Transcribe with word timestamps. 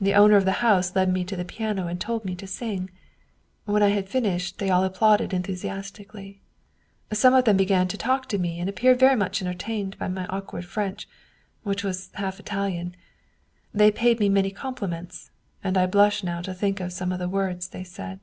The 0.00 0.14
owner 0.14 0.34
of 0.34 0.44
the 0.44 0.54
house 0.58 0.96
led 0.96 1.12
me 1.12 1.22
to 1.22 1.36
the 1.36 1.44
piano 1.44 1.86
and 1.86 2.00
told 2.00 2.24
me 2.24 2.34
to 2.34 2.48
sing. 2.48 2.90
When 3.64 3.80
I 3.80 3.90
had 3.90 4.08
finished 4.08 4.58
they 4.58 4.70
all 4.70 4.82
applauded 4.82 5.32
enthusiastically. 5.32 6.40
Some 7.12 7.32
of 7.32 7.44
them 7.44 7.56
began 7.58 7.86
to 7.86 7.96
talk 7.96 8.26
to 8.30 8.38
me, 8.40 8.58
and 8.58 8.68
appeared 8.68 9.00
much 9.16 9.40
entertained 9.40 9.96
by 10.00 10.08
my 10.08 10.26
awkward 10.26 10.64
French, 10.64 11.08
which 11.62 11.84
was 11.84 12.10
half 12.14 12.40
Italian. 12.40 12.96
They 13.72 13.92
paid 13.92 14.18
me 14.18 14.28
many 14.28 14.50
compliments, 14.50 15.30
and 15.62 15.78
I 15.78 15.86
blush 15.86 16.24
now 16.24 16.42
to 16.42 16.54
think 16.54 16.80
of 16.80 16.92
some 16.92 17.12
of 17.12 17.20
the 17.20 17.28
words 17.28 17.68
they 17.68 17.84
said. 17.84 18.18